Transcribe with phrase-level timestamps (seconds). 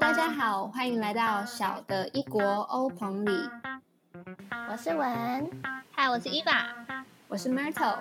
[0.00, 3.50] 大家好，欢迎来到小的一国欧棚里。
[4.70, 5.50] 我是文，
[5.90, 6.68] 嗨，我是伊娃，
[7.26, 7.96] 我是 Myrtle。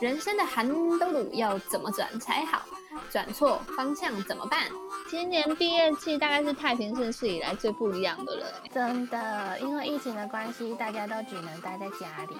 [0.00, 2.62] 人生的寒冬路要怎么转才好？
[3.10, 4.62] 转错方向怎么办？
[5.08, 8.46] 今年毕业季大概是太平盛世以来最不一样的了。
[8.72, 12.36] 真的，因为疫情的关系，大家都只能待在家里。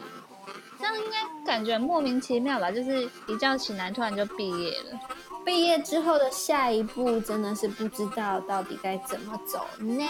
[0.87, 2.71] 这样应该感觉莫名其妙吧？
[2.71, 5.01] 就是一觉醒来，突然就毕业了。
[5.45, 10.05] 毕业之后的下一步，真的是不知道到底该怎么走呢？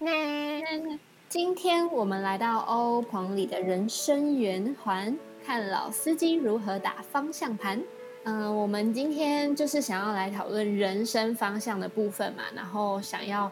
[0.00, 1.00] 呢？
[1.30, 7.82] 今天我们来到欧棚里的人生圆环，看老司机如何打方向盘。
[8.24, 13.50] 嗯，我们今天就是想要来讨论人生方向的部分嘛，然后想要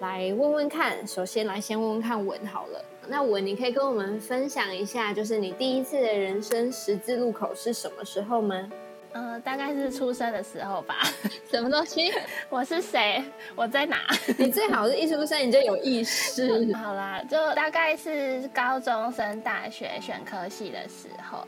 [0.00, 2.84] 来问问看，首先来先问问看文好了。
[3.10, 8.70] 那我，你可以跟我们分享一下，就是你第一次的人生十字路口是什么时候吗？
[9.12, 10.96] 呃，大概是出生的时候吧。
[11.50, 12.12] 什么东西？
[12.50, 13.22] 我是谁？
[13.54, 13.98] 我在哪？
[14.38, 16.74] 你最好是一出生你就有意识。
[16.74, 21.46] 好啦，就大概是高中升大学选科系的时候。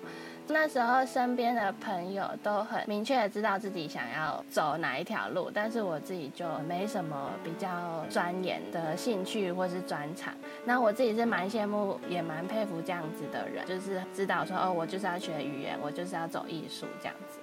[0.52, 10.34] 那时候身边的朋友都很明确的知道自己想要走哪一条路，但是我自己就没什么比较钻研的兴趣或是专长。
[10.64, 17.38] 那我自己是蛮羡慕，也蛮佩服这样子的人，就是知道说哦，我就是要学语言，我就是要走艺术这样子。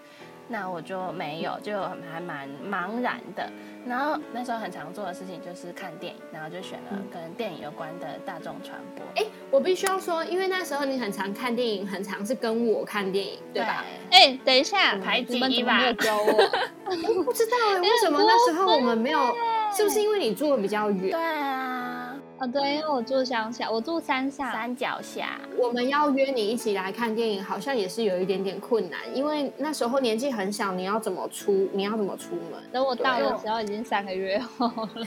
[0.47, 1.81] 那我就没有，就
[2.11, 3.49] 还蛮茫然的。
[3.85, 9.05] 然后那时候很常做的事情就是看电影，然后就选了跟电影有关的大众传播。
[9.15, 13.85] 哎，我必须要说，因为那时候你很常看电影，很常是跟我看电影，对吧？
[14.11, 19.19] 哎，等一下，排挤一把，不知道哎，为什么那时候我们没有？
[19.75, 21.11] 是不是因为你住的比较远？
[21.11, 21.96] 对啊。
[22.39, 25.39] 啊，对，因为我住乡下，我住山下山脚下。
[25.57, 31.67] 我们要约你一起来看电影，好像也是有一点点困难，因为那时候年纪很小，你要怎么出？
[31.73, 32.61] 你要怎么出门？
[32.71, 35.05] 等我到的时候已经三个月后了，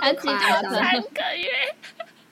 [0.00, 1.48] 还记得三个月。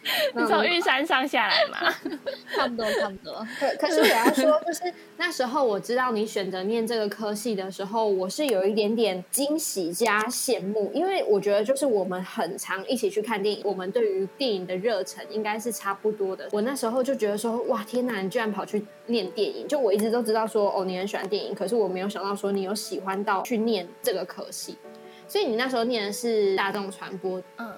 [0.35, 1.95] 你从玉山上下来嘛？
[2.55, 3.47] 差不多，差不多。
[3.59, 16.49] 可可是我要说，就是那时候我知道你选择念这个科系的时候，我是有一点点惊喜加羡慕，因为我觉得就是我们很常一起去看电影，我们对于电影的热忱应该是差不多的。
[16.53, 19.69] 我那时候就觉得说，哇，天哪，你居然跑去念电影！
[19.69, 24.79] 就我一直都知道说，哦，你很喜欢电影，可是我没有想到说你有喜欢到去念这个科系。
[25.27, 27.73] 所以你那时候念的是大众传播，嗯。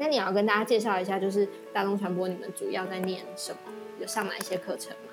[0.00, 3.58] 那你要跟大家介绍一下，就是大众传播，你们主要在念什么？
[4.00, 5.12] 有上哪一些课程吗？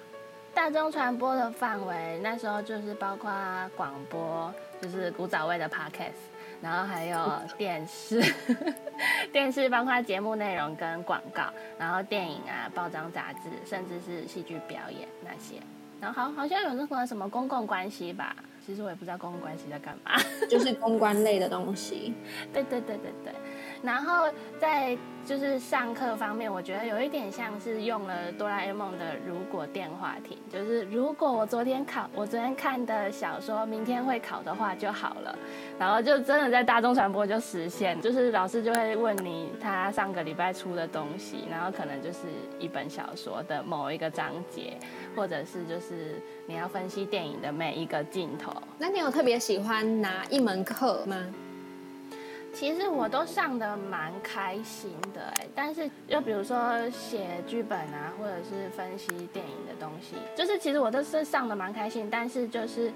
[0.53, 3.29] 大众传播的范围，那时候就是包括
[3.75, 6.13] 广播，就是古早味的 podcast，
[6.61, 7.19] 然后还有
[7.57, 8.23] 电视，
[9.33, 11.43] 电视包括节目内容跟广告，
[11.77, 15.61] 然后电影啊、报章杂志，甚至是戏剧表演那些。
[15.99, 20.11] 然后好好像有那个什么公共关系吧，其实我也不知道公共关系在干嘛，
[20.49, 22.13] 就是公关类的东西。
[22.53, 23.33] 对对对对对。
[23.81, 24.25] 然后
[24.59, 35.37] 在就是上课方面，我觉得有一点像是用了哆啦 A 梦的如果电话亭，就是如果我昨天考，我昨天看的小说，明天会考的话就好了。
[35.77, 42.19] 然后就真的在大众传播就实现，就是老师就会问你他上个礼拜出的东西，然后可能就是
[42.57, 44.77] 一本小说的某一个章节，
[45.15, 48.53] 或者是就是你要分析电影的每一个镜头。
[48.77, 51.17] 那你有特别喜欢哪一门课吗？
[52.53, 62.91] 其实我都上的蛮开心的哎，但是就比如说写剧本啊，或者是分析电影的东西，就是其实我都是上的蛮开心，但是就是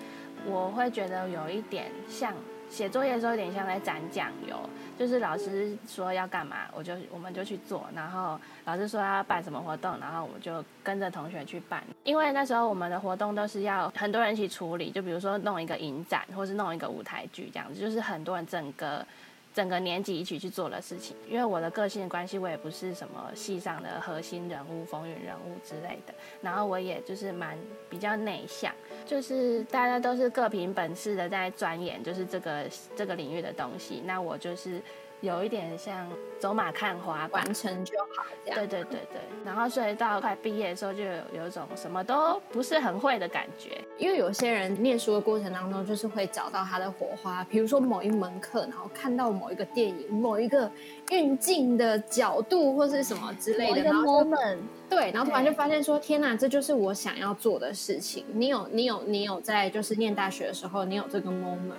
[0.46, 2.34] 我会觉得有一点像
[2.70, 4.58] 写作业的时候有点像在沾酱油，
[4.98, 19.06] 就是老师说要干嘛，我就我们就去做，然后老师说要办什么活动，然后我就跟着同学去办，因为那时候我们的活动都是要很多人一起处理，就比如说弄一个影展，或是弄一个舞台剧这样子，就是很多人整个。
[19.54, 26.14] 整个年级一起去做的事情，因为我的个性关系，我也不是什么戏上的核心人物、风云人物之类的。
[26.42, 27.58] 然后我也就是蛮
[27.90, 28.74] 比较内向，
[29.06, 32.66] 就是大家都是各凭本事的在钻研，就是这个
[32.96, 34.02] 这个领域的东西。
[34.06, 34.82] 那我就是。
[35.22, 36.08] 有一点像
[36.40, 38.60] 走马看花，完成就好这样。
[38.60, 43.80] 对对对对，然后所以到快毕业的时候，就有有一种什么都不是很会的感觉。
[44.00, 50.70] 因为有些人念书的过程当中，就是会找到他的火花，比如说某一门课，然后看到某一个电影，某一个
[51.12, 54.58] 运镜的角度或是什么之类的，然后 moment，
[54.90, 58.26] 对，然后突然就发现说，天哪，这就是我想要做的事情。
[58.34, 61.76] 你有你有你有在就是念大学的时候，你有这个 moment。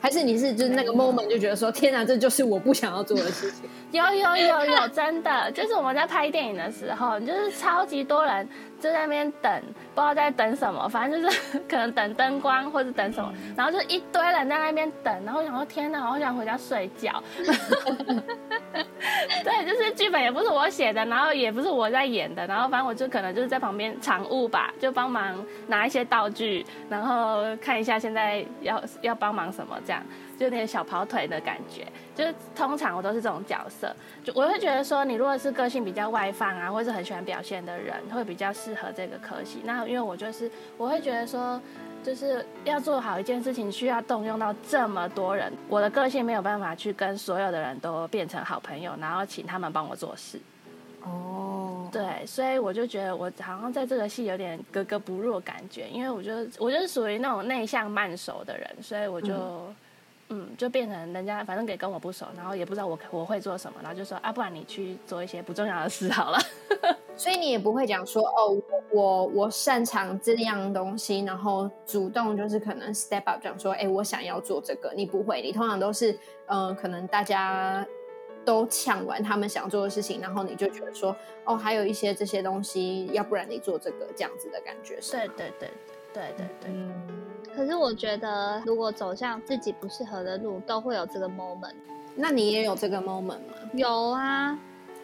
[0.00, 3.68] 还是你是就是那个 moment 就觉得说天哪，这就是我不想要做的事情。
[3.92, 8.46] 有有有有，真的就是我们在拍电影的时候，就是超级多人
[8.80, 9.62] 就在那边等，
[9.94, 17.22] 不知道在等什么，反正就是 可能等灯光或者等什么，然后就一堆人在那边等，然后想说天哪，我想回家睡觉。
[19.44, 25.34] 对，就是剧本也不是我写的，然后也不是我在演的，然后反正我就可能就是在旁边场务吧，就帮忙
[25.66, 30.02] 拿一些道具，然后看一下现在要要帮忙什么，这样
[30.38, 31.86] 就有点小跑腿的感觉。
[32.14, 33.94] 就是通常我都是这种角色，
[34.24, 39.60] 就我会觉得说，你如果是个性比较外放啊，或者是很喜欢表现的人，会比较适合这个科系。
[39.64, 41.60] 那因为我就是我会觉得说。
[42.04, 45.52] 就是要做好一件事情，需要动用到这么多人。
[45.68, 50.38] 我的个性没有办法去跟所有的人都变成好朋友，然后请他们帮我做事。
[51.02, 59.74] 哦，对，所以我就觉得我好像在这个戏有点格格不入的感觉，因为我觉得我就是属于那种内向慢熟的人，所以我就嗯，
[60.56, 66.38] 就变成人家反正也跟我不熟，然后也不知道我我会做什么，然后就说啊，不然你去做一些不重要的事好了。
[67.16, 74.92] 所以你也不会讲说哦，我我擅长这样东西，然后主动就是可能 step up 讲说，哎，我想要做这个。
[74.94, 77.86] 你不会，你通常都是，嗯，可能大家
[78.44, 84.98] 都抢完他们想做的事情，然后你就觉得说，哦，还有一些这些东西，要不然你做这个这样子的感觉。
[85.10, 85.70] 对对对
[86.12, 86.70] 对对对。
[86.70, 87.25] 嗯。
[87.56, 91.72] 可是我觉得，如果走向自己不适合的路，都会有这个 moment。
[92.14, 93.38] 那你也有这个 moment 吗？
[93.72, 94.58] 有啊。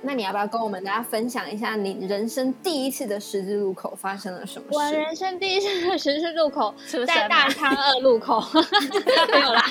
[0.05, 4.77] 那你要不要跟我们大家分享一下你人生第一次的十字路口发生了什么事？
[4.77, 6.75] 我人生第一次的十字路口
[7.07, 8.43] 在大昌二路口，
[9.33, 9.65] 没有啦。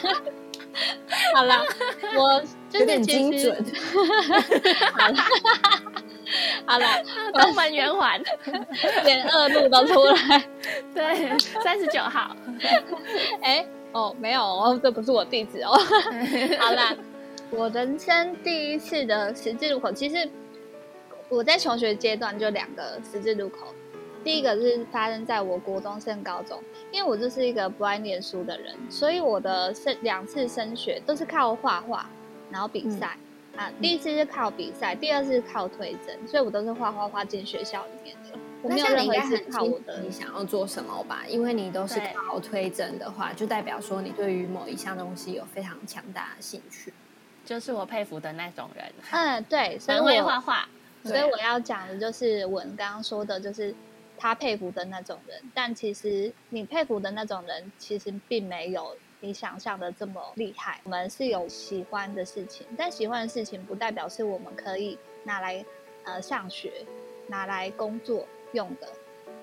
[1.36, 1.62] 好了，
[2.18, 2.42] 我
[2.80, 3.54] 有点精准。
[4.98, 5.16] 好了，
[6.66, 6.86] 好了，
[7.33, 8.22] 东门圆环，
[9.06, 10.44] 连二路都出来。
[10.94, 12.36] 对，三十九号。
[13.42, 15.72] 哎，哦，没有哦，这不是我地址哦。
[16.60, 16.95] 好了。
[17.54, 20.30] 我人生第一次的十字路口，其实
[21.28, 23.68] 我在求学阶段就两个十字路口。
[24.24, 26.63] 第一个是发生在我国中升高中，
[26.94, 32.10] 因为我就是一个不爱念书的人，所以我的升两次升学都是靠画画，
[32.50, 33.18] 然后比赛
[33.56, 33.71] 啊。
[33.81, 38.38] 第一次是靠比赛，第二次是靠推甄，所以我都是画画画进学校里面的。
[38.63, 40.01] 我没有任何一次靠我的。
[40.01, 41.24] 你想要做什么吧？
[41.27, 46.94] 因为你都是靠推甄的话，就代表说你对于某一项东西有非常强大的兴趣。
[47.44, 48.86] 就是我佩服的那种人。
[49.09, 50.69] 嗯，对， 很会画画。
[51.04, 53.74] 所以我要讲的就是我刚刚说的，就是
[54.15, 55.42] 他佩服的那种人。
[55.56, 60.81] 但其实你佩服的那种人，其实并没有你想象的这么厉害。
[60.83, 65.63] 我们是有喜欢的事情，但喜欢的事情不代表是我们可以拿来
[66.03, 66.85] 呃上学、
[67.27, 68.89] 拿来工作用的。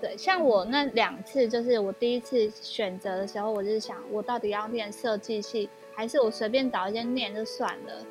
[0.00, 5.70] 对，像我那两次，就是我第一次选择的时候，我就是想，我到底要念设计系。
[5.94, 8.06] 还是我随便找一间念就算了，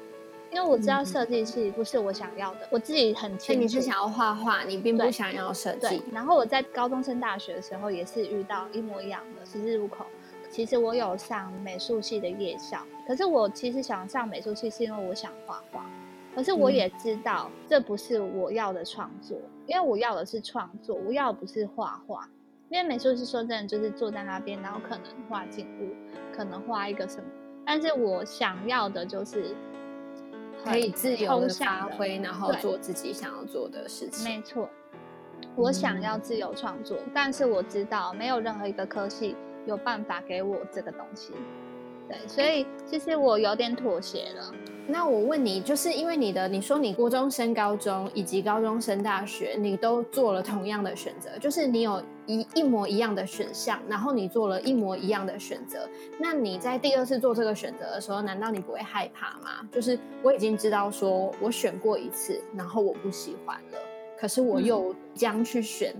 [0.51, 3.61] 因为我知道设计系不是我想要的，我自己很清楚。
[3.61, 6.03] 你是想要画画，你并不想要设计。
[6.11, 10.05] 然后我在高中升大学的时候也是遇到一模一样的十字路口。
[10.57, 15.85] 其实我有上美术系的夜校，可是我其实想上美术系是因为我想画画，
[16.33, 19.37] 可是我也知道这不是我要的创作，
[19.67, 22.27] 因为我要的是创作，我要的不是画画。
[22.69, 25.93] 因为美术系说真的就是坐在那边，然后可能画景物，
[26.35, 27.29] 可能画一个什么。
[27.63, 29.55] 但是我想要的就是
[30.65, 34.27] 可以自由的发挥，然后做自己想要做的事情。
[34.27, 34.67] 没错，
[35.55, 39.35] 我想要自由创作，但是我知道没有任何一个科系
[39.67, 41.33] 有办法给我这个东西。
[42.07, 44.51] 对，所以其实我有点妥协了。
[44.87, 55.79] 那我问你，就是因为你的，你说你国中升高中，以及高中升大学，你都做了同样的选择，就是你有一一模一样的选项，然后你做了一模一样的选择。
[56.17, 59.67] 那你在第二次做这个选择的时候，难道你不会害怕吗？
[59.69, 63.77] 就是我已经知道说我选过一次，然后我不喜欢了，
[64.17, 65.93] 可是我又将去选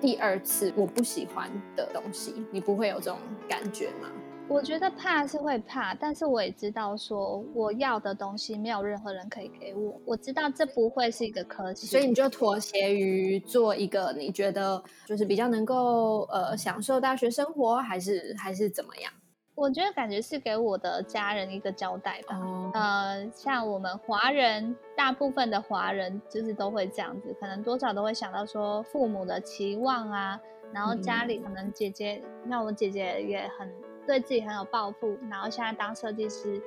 [0.00, 4.10] 第二次我不喜欢的东西，你不会有这种感觉吗？
[4.46, 9.98] 我觉得怕是会怕，但是我也知道说我要的东西没有任何人可以给我。
[10.04, 19.10] 我知道这不会是一个科技，所以你就妥协于做一个你觉得就是比较能够呃享受大学生活，还是还是怎么样？
[19.54, 22.38] 我觉得感觉是给我的家人一个交代吧。
[22.74, 30.40] 呃，像我们华人，大部分的华人就是都会这样子，可能多少都会想到说父母的期望啊，
[30.72, 33.70] 然后家里可能姐姐，那我姐姐也很。
[34.06, 36.60] 对自己很有抱负，然后现在当设计师，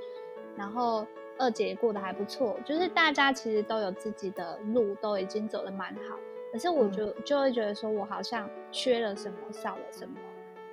[0.56, 1.06] 然后
[1.38, 6.18] 二姐也过得还不错，就是大家其实都有自己的路，都已经走得蛮好。
[6.52, 10.16] 可是我就就会觉得说，我好像缺了什么，少了什么。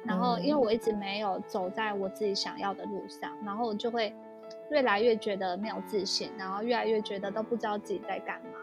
[0.05, 4.15] 然后因为我一直没有走在我自己想要的路上，然后我就会
[4.71, 8.59] 越来越觉得没有自信，然后越来越觉得都不知道自己在干嘛。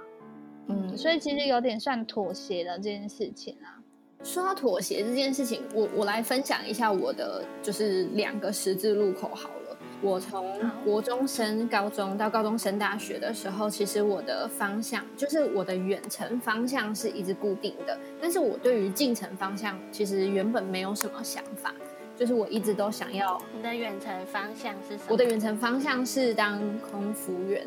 [0.68, 3.82] 嗯，所以其实有点算妥协了这件事情啊。
[4.24, 9.61] 说到妥协这件事情，我我来分享一下我的就是两个十字路口好了。
[10.02, 21.72] 我从国中升高中到高中升大学的时候，其实我的方向就是我的远程方向是一直固定的，但是我对于近程方向其实原本没有什么想法，
[22.18, 23.40] 就是我一直都想要。
[23.56, 25.10] 你的远程方向是什么？
[25.10, 27.64] 我的远程方向是当空服员，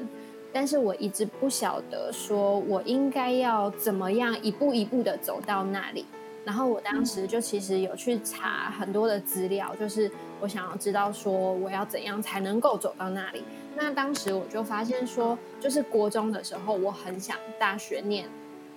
[0.52, 6.04] 但是我一直不晓得说我应该要怎么样一步一步的走到那里。
[6.44, 10.10] 然后我当时就其实有去查很多的资料，就是
[10.44, 13.42] 我想要知道说我要怎样才能够走到那里。
[13.74, 18.28] 那当时我就发现说，就是国中的时候，我很想大学念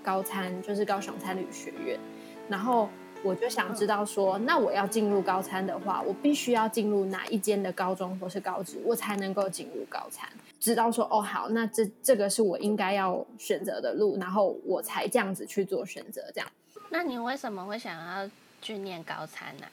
[0.01, 1.99] 高参，就是高雄参旅学院。
[2.47, 2.87] 然后
[3.21, 10.25] 我就想知道说，那我要进入高参的话，我必须要进入哪一间的高中或是高职，我才能够进入高参。
[10.61, 16.49] 知道说哦好，那这这个是我应该要选择的路，然后我才这样子去做选择，这样。
[16.89, 18.29] 那你为什么会想要
[18.61, 19.65] 去念高餐呢？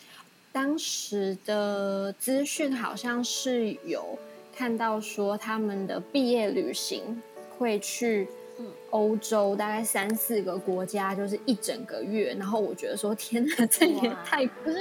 [0.54, 4.16] 当时的资讯好像是有
[4.56, 7.20] 看到说他们的毕业旅行
[7.58, 8.28] 会去
[8.90, 12.32] 欧洲，大概三四个国家，就是一整个月。
[12.38, 14.78] 然后我觉得说天哪，这也太不是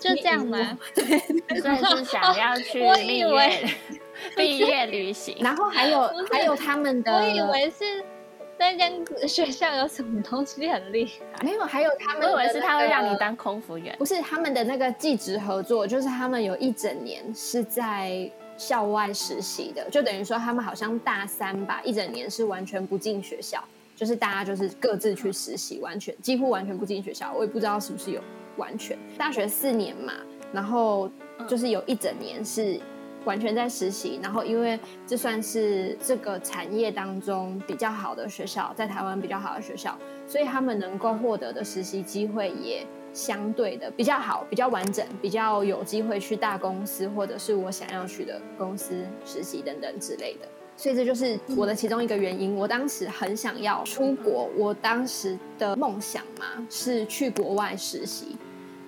[0.00, 0.78] 就这样吗？
[0.94, 1.18] 对，
[1.60, 3.74] 所以是想要去 毕业
[4.36, 5.36] 毕业旅行。
[5.40, 8.04] 然后还有还有他们的，我以为是。
[8.58, 8.92] 那间
[9.28, 11.44] 学校有什么东西很厉害？
[11.44, 23.62] 没有，还有他们，我以为是他会让你当空服员，不是他们的那个技职合作，就是他们有一整年是在校外实习的，就等于说他们好像大三吧，一整年是完全不进学校，
[23.94, 27.32] 就是大家就是各自去实习，完全几乎完全不进学校。
[27.32, 28.20] 我也不知道是不是有
[28.56, 30.12] 完全大学四年嘛，
[30.52, 31.08] 然后
[31.46, 32.80] 就是有一整年是。
[33.28, 39.94] 完全在实习，然后因为这算是这个产业当中比较好的学校，在台湾比较好的学校，
[40.26, 50.48] 所以他们能够获得的实习机会也相对的比较好，比较完整，比较有机会去大公司或者是我想要去的公司实习等等之类的。
[50.74, 52.56] 所以这就是我的其中一个原因。
[52.56, 58.37] 我当时很想要出国，我当时的梦想嘛是去国外实习。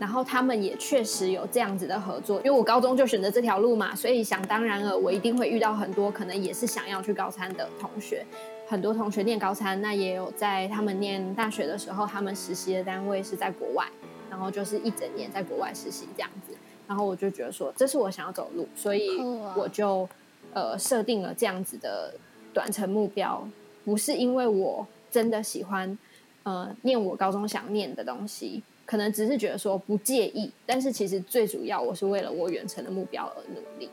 [0.01, 8.25] 然后他们也确实有这样子的合作，因为我高中就选择这条路嘛，所以想当然了，我一定会遇到很多可能也是想要去高参的同学。
[8.67, 13.87] 很多同学念高参，那也有在他们念大学的时候，他们实习的单位是在国外，
[14.31, 16.57] 然后就是一整年在国外实习这样子。
[16.89, 19.19] 然后我就觉得说，这是我想要走的路，所以
[19.55, 20.09] 我就
[20.55, 22.15] 呃设定了这样子的
[22.55, 23.47] 短程目标，
[23.85, 25.99] 不是因为我真的喜欢
[26.45, 28.63] 呃念我高中想念的东西。
[28.91, 33.89] 可能只是觉得说不介意，但是其实最主要我是为了我远程的目标而努力。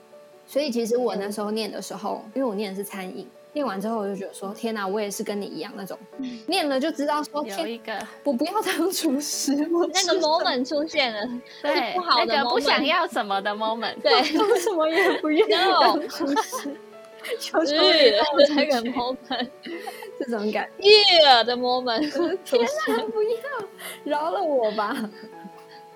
[0.48, 5.96] 所以其实我那时候念的时候，因为我念的是餐饮，念完之后我就觉得说天哪，我也是跟你一样那种，
[6.48, 11.30] 念了就知道说有一个我不要当厨师，那个 moment 出现了，
[11.62, 14.24] 对，不好的不想要什么的 moment，对，
[14.58, 16.76] 什么也不愿意当厨师。
[17.40, 17.76] 就是。
[18.56, 19.48] 那个 moment，
[20.20, 22.00] 这种感， yeah 的 moment，
[22.44, 23.40] 天哪，不要，
[24.04, 24.96] 饶了我吧！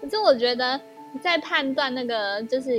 [0.02, 0.80] 可是我觉得
[1.22, 2.72] 在判断那个就是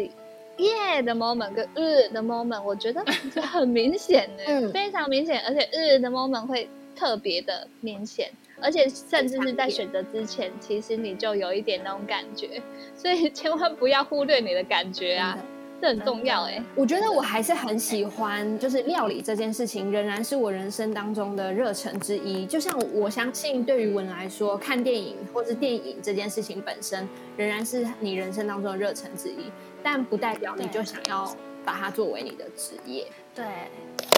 [0.58, 3.04] yeah 的 moment 跟日的 moment，我觉得
[3.42, 8.30] 很明显的，非常明显，而且日的 moment 会特别的明显，
[8.60, 12.60] 而且甚至是在选择之前，其实你就有一点那种感觉，
[12.96, 15.38] 所以千万不要忽略你的感觉啊。
[15.82, 22.46] 这很重要哎，我觉得我还是很喜欢，就是料理这件事情仍然是我人生当中的热忱之一。
[22.46, 29.50] 就像我相信，对于文来说，看电影或是电影这件事情本身仍然是你人生当中的热忱之一，
[29.82, 31.28] 但不代表你就想要
[31.64, 33.04] 把它作为你的职业。
[33.34, 33.44] 对，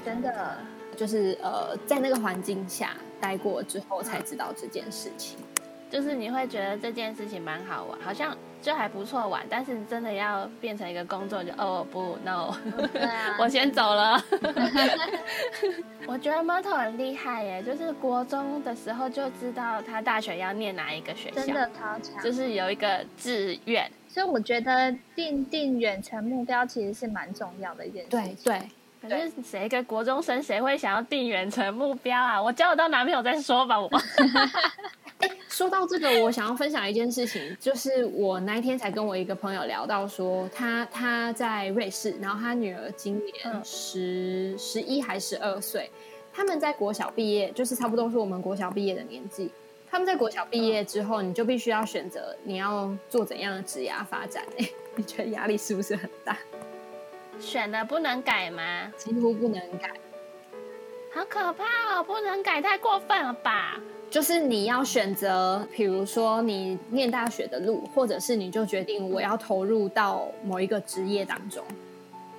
[0.05, 0.59] 真的
[0.95, 5.39] 就是呃，在那个环境下待过之后才知道这件事情。
[5.95, 12.53] 就是你会觉得这件事情蛮好玩，好像就还不错玩，但是真的要变成一个工作，就哦不，no，
[13.39, 14.21] 我先走了。
[16.09, 23.89] 我觉得 Moto 很厉害耶，就是国中的时候就知道他大学要念哪一个学校，真的超强，就是有一个志愿。
[24.09, 28.09] 所以我觉得定定远程目标其实是蛮重要的一件事。
[28.11, 28.61] 对对，
[29.01, 32.43] 可是谁跟国中生谁会想要定远程目标啊？
[32.43, 33.89] 我交得到男朋友再说吧，我。
[35.49, 45.91] 说到这个，我想要分享一件事情，就是我那一天才跟我一个朋友聊到，说他他在瑞士，然后他女儿今年十十一还十二岁，
[46.33, 49.51] 他们在国小毕业，就是差不多是我们国小毕业的年纪。
[49.91, 54.45] 他们在国小毕业之后，你就必须要选择你要做怎样的职业发展。
[54.59, 56.37] 哎， 你觉得压力是不是很大？
[57.39, 58.93] 选了不能改吗？
[58.97, 59.93] 几乎不能改，
[61.13, 61.65] 好可怕
[61.97, 62.03] 哦！
[62.03, 63.81] 不能改，太过分了吧？
[64.15, 71.65] 就是你要选择，比如说你念大学的路，或者是你就决定我要投入到某一个职业当中。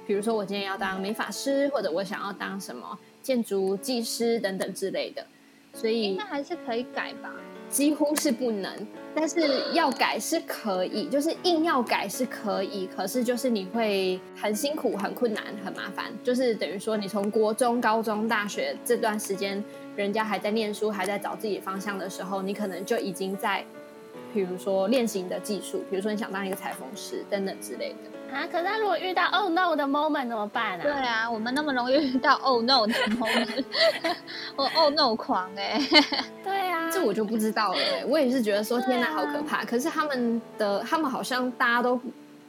[0.08, 5.28] 比如说我今天要当美发师，或者我想要当什么建筑技师等等之类的。
[5.76, 7.32] 所以应该还是可以改吧。
[7.68, 8.72] 几乎是不能，
[9.16, 9.40] 但是
[9.74, 19.62] 要改是可以，就是硬要改是可以，可是就是你会很辛苦、很困难、很麻烦，就是等于说你从国中、高中、大学这段时间，
[19.96, 23.66] 人家还在念书、还在找自己方向的时候，你可能就已经在，
[24.36, 28.36] 比如说练习你的技术，比如说你想当一个裁缝师等等之类的。
[28.36, 28.46] 啊！
[28.52, 30.84] 可是他如果遇到 Oh no 的 moment 怎么办啊？
[30.84, 33.64] 对啊，我们那么容易遇到 Oh no 的 moment，
[34.58, 35.80] 我 Oh no 狂哎！
[36.44, 37.80] 对啊，这我就不知道了。
[38.08, 39.64] 我也是觉得说天哪，好可怕。
[39.64, 41.98] 可是他们的他们好像大家都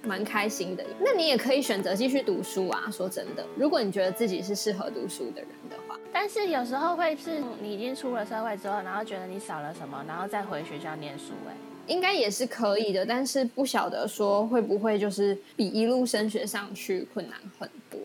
[0.02, 0.84] 蛮开心的。
[0.98, 2.90] 那你也可以选择继续读书啊。
[2.90, 11.54] 说真的，如果你觉得自己是适合读书的人的话，但是有时候会是你已经出了社会之后，然后觉得你少了什么，然后再回学校念书哎。
[11.86, 17.98] 应该也是可以的，但是不晓得说会不会就是比一路升学上去困难很多。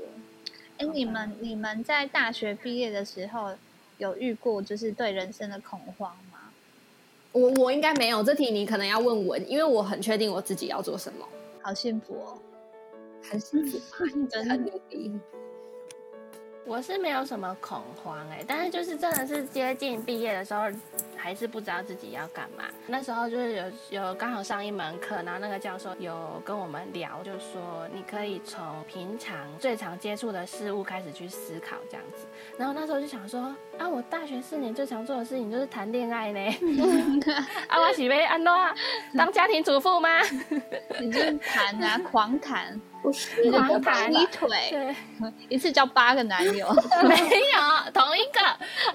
[0.78, 3.52] 哎，你们你们在大学毕业的时候
[3.98, 6.40] 有遇过就是对人生的恐慌吗？
[7.32, 11.28] 我我应该没有，这题你可能要问我，因为我很确定我自己要做什么。
[11.62, 12.38] 好幸福哦，
[13.30, 13.80] 很幸福，
[14.30, 15.12] 真的很努力。
[16.66, 20.64] 我是没有什么恐慌哎，但是就是真的是接近毕业的时候。
[21.22, 22.64] 还是不知道自己要干嘛。
[22.88, 23.56] 那时候就是
[23.90, 32.26] 有有刚好上一门课，然后那个教授有跟我们聊，就说你可以从平常最常接触的事物开始去思考这样子。
[32.58, 36.40] 然后那时候就想说，啊，我大学四年最常做的事情就是谈恋爱呢。
[37.70, 38.54] 啊，我喜被安诺
[39.16, 40.10] 当家庭主妇吗？
[41.00, 44.96] 你就谈啊，狂谈，不是狂谈劈腿，对，
[45.50, 46.68] 一次交八个男友，
[47.04, 48.42] 没有同一个。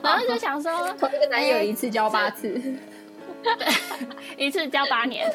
[0.02, 2.58] 然后就想说，同一个男友一次交八次，
[4.38, 5.30] 一次交八年。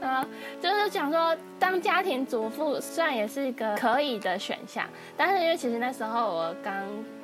[0.00, 0.26] 啊，
[0.60, 4.86] 就是想说当家庭主妇，虽然也是一个可以的选项，
[5.16, 6.74] 但是因为其实那时候我刚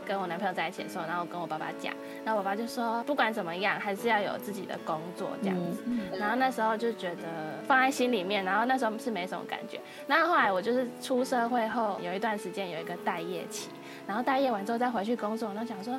[0.07, 1.93] 跟我男朋友在一起的时候，然后我跟我爸爸讲，
[2.25, 5.83] 然后我爸就说，不管怎么样，还是要有自己的工作这样子。
[6.19, 9.79] 然后那时候就觉得放在心里面，然后那时候是没什么感觉。
[10.07, 13.69] 然后后来我就是出社会后有一段时间有一个待业期。
[14.07, 15.99] 然后待业完之后再回去工作，然后想说，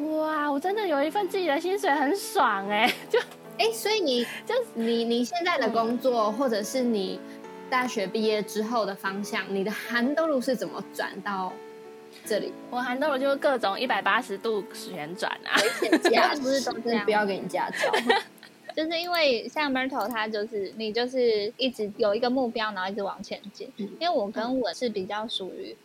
[0.00, 2.92] 哇，我真的有一份自己的薪水，很爽哎！
[3.10, 3.18] 就
[3.58, 7.20] 哎，所以你就你你现在的工作，或者是你
[7.70, 11.52] 大学毕业之后的方向，你的韩豆路是怎么转到
[12.24, 12.52] 这里？
[12.70, 15.54] 我韩豆路就是各种一百八十度旋转啊！
[16.10, 17.04] 驾不是都这样？
[17.04, 17.92] 不要给你驾照，
[18.74, 23.70] 就是因为像 Mertle 他就是你就是一直有一个目标，然后一直往前进。
[23.76, 25.76] 因为我跟我是比较属于。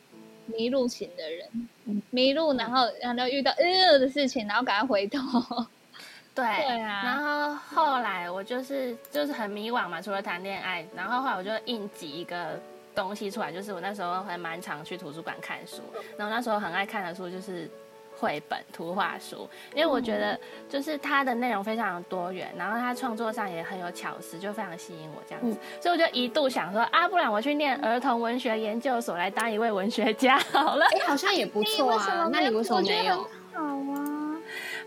[0.48, 1.48] 迷路型的人，
[2.10, 5.20] 迷路，然后然后遇到呃的事情，然后赶快回头。
[6.34, 7.02] 对，对啊。
[7.04, 12.60] 然后后来我就是就是很迷惘嘛，除了谈恋爱，然后后来我就硬挤一个
[12.96, 15.82] 东西出来，就是我那时候还蛮常去图书馆看书，
[16.18, 17.70] 然后那时候很爱看的书就是。
[18.20, 30.86] 绘本、图画书，因为我觉得就是它的内容非常多元，然后它创作上也很有巧思，就非常吸引我这样子，所以我就一度想说啊，不然我去念儿童文学研究所来当一位文学家好了。
[30.86, 32.28] 哎，好像也不错啊。
[32.34, 33.28] 那你为什么没有？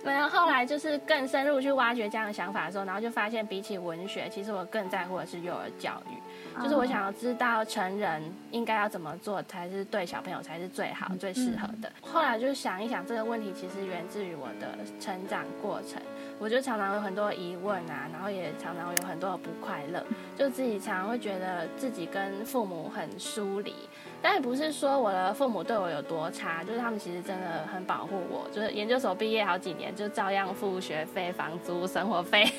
[0.03, 6.63] 没有，后来就是更深入去挖掘这样的想法的时候，然后就发现比起文学，其实我更在乎的是幼儿教育。
[6.63, 11.91] 就是我想要知道成人应该要怎么做才是对小朋友才是最好最适合的。
[12.03, 16.01] 后来就想一想这个问题，其实源自于我的成长过程。
[16.39, 20.05] 我就常常有很多疑问啊，然后也常常有很多的不快乐，
[20.37, 23.75] 就自己常常会觉得自己跟父母很疏离。
[24.23, 28.49] 但也不是说我的父母对我有多差，就是他们其实真的很保护我。
[28.53, 32.51] 就是研究所毕业好几年，就照样付学费、房租、生活费，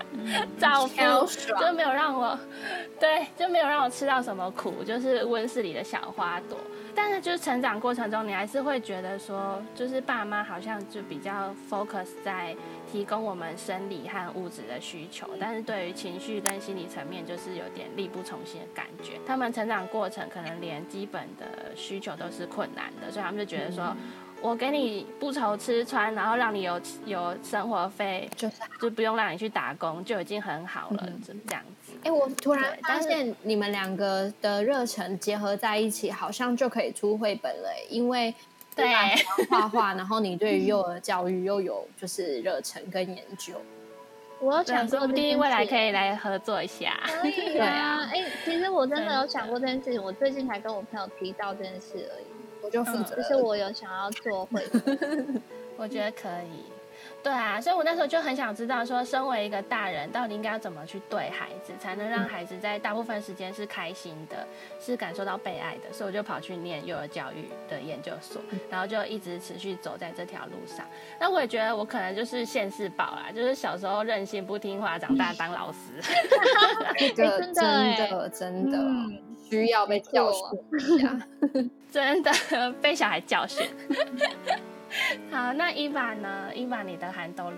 [0.58, 0.96] 照付，
[1.60, 2.38] 就没有让我，
[2.98, 6.56] 对，就没有让我吃到什么苦，就是温室里的小花朵。
[6.94, 12.56] 但是就是成长过程中，你还是会觉得说，就是爸妈好像就比较 focus 在。
[12.90, 19.12] 提供我们生理和物质的需求，但是对于情绪跟心理层面，就是有点力不从心的感觉。
[19.26, 23.96] 他们成长过程可能连基本的需求都是困难的，所以他们就觉得说，
[24.42, 31.92] 我给你不愁吃穿，然后让你有有生活费，就是就不用让你去打工，就已经很好了，就这样子。
[32.02, 38.34] 哎，我突然发现你们两个的热忱结合在一起，好像就可以出绘本了，因为。
[38.74, 38.90] 对，
[39.50, 43.52] 画画，然后你对于幼儿教育又有就是热忱跟研究。
[44.40, 46.98] 我有想说，不定未来可以来合作一下。
[47.20, 52.24] 可以啊，哎，其实我真的有想过这件事情，我最近才跟我朋友提到这件事而已。
[52.62, 54.64] 我就负责，就是我有想要做会，
[55.76, 56.64] 我觉得可以。
[57.20, 64.44] 对啊，所以我那时候就很想知道，说身为一个大人，到底应该要怎么去对孩子，才能让孩子在大部分时间是开心的，
[64.80, 65.92] 是感受到被爱的。
[65.92, 70.84] 所以我就跑去念幼儿教育的研究所，然后就一直持续走在这条路上。
[71.20, 75.78] 那我也觉得我可能就是现世宝啦，就是小时候任性不听话，长大当老师。
[77.14, 78.78] 这个真的真的
[79.52, 80.42] 需要被教训
[80.96, 81.18] 一下，
[81.92, 82.30] 真的
[82.80, 83.66] 被小孩教训。
[85.30, 86.50] 好，那伊娃呢？
[86.54, 87.56] 伊娃，你的韩兜路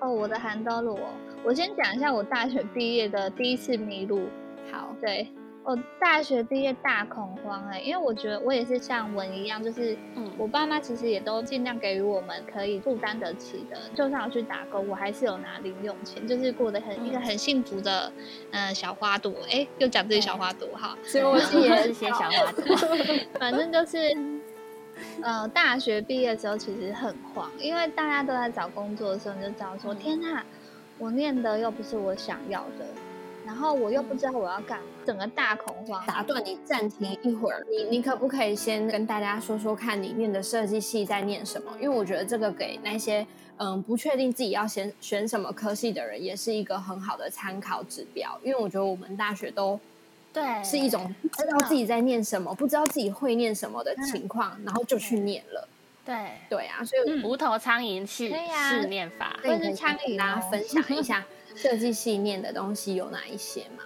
[0.00, 1.10] 哦，我的韩兜路哦，
[1.44, 4.28] 我先讲一下我大学毕业的第一次迷路。
[4.72, 5.28] 好，对
[5.64, 18.10] 我大学毕业大恐慌哎，因为我觉得我也是像文一样，就是嗯，我爸妈其实也都尽量给予我们可以负担得起的，就算我去打工，我还是有拿零用钱，就是过得很一个很幸福的
[18.50, 19.32] 嗯小花朵。
[19.50, 22.76] 哎，又讲自己小花朵哈，所以我也是些小花朵，
[23.38, 23.98] 反正就是。
[25.22, 30.42] 呃，大学毕业的时候其实很慌，因为大家都在找工作的时候，你就知道说，天呐，
[30.98, 32.84] 我念的又不是我想要的，
[33.48, 36.04] 然后我又不知道我要干嘛，整个大恐慌。
[36.06, 41.72] 打断你，暂停一会儿，你你可不可以先跟大家说说看，里面的设计系在念什么？
[41.80, 48.38] 因为我觉得这个给那些嗯不确定自己要选选什么科系的人，也是一个很好的参考指标。
[48.44, 49.80] 因为我觉得我们大学都。
[50.30, 55.66] 对，是一种不知道自己在念什么，不知道自己会念什么的情况，然后就去念了。
[56.04, 56.14] 对，
[56.50, 58.30] 对啊，所以无头苍蝇是
[58.68, 61.24] 是念法，或是苍蝇，大家分享一下
[61.58, 63.82] 设计系念的东西有哪一些吗？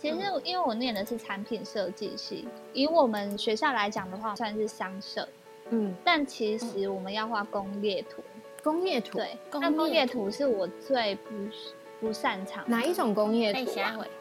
[0.00, 5.28] 其实因为我念的是产品设计系，以我们学校来讲的话，算是商社。
[5.70, 8.22] 嗯，但其实我们要画工业图，
[8.62, 11.30] 工业图对，那工业图是我最不。
[12.00, 13.72] 不擅长哪一种工业图？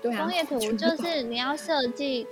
[0.01, 2.25] 对啊，工业图就是你要设计，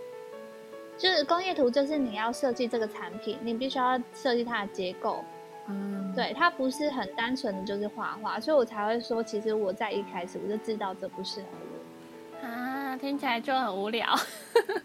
[0.97, 5.25] 就是工业图就是你要设计这个产品，你必须要设计它的结构。
[5.71, 11.47] 嗯，对，它不是很单纯的就是画画，所以我才会说，其实我在一开始我就知道这不适合
[12.41, 12.47] 我。
[12.47, 14.15] 啊，听起来就很无聊。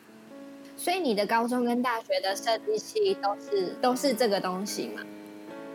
[0.77, 5.03] 所以你的高中跟大学的设计系都是都是这个东西吗？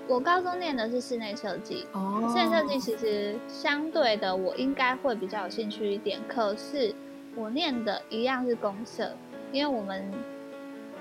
[0.07, 1.87] 我高中念的是室内设计，
[2.29, 6.19] 室内设计其实相对的，我应该会比较有兴趣一点。
[6.27, 6.93] 可是
[7.35, 9.11] 我念的一样是公社，
[9.51, 10.03] 因为我们